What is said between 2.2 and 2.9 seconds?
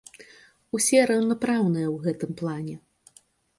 плане.